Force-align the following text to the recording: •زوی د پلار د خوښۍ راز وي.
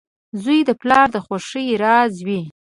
•زوی 0.41 0.59
د 0.65 0.71
پلار 0.81 1.07
د 1.13 1.17
خوښۍ 1.25 1.67
راز 1.83 2.13
وي. 2.27 2.41